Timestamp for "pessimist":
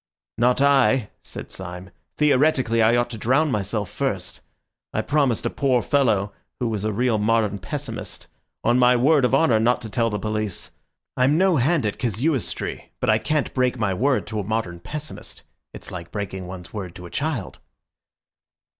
7.59-8.25, 14.79-15.43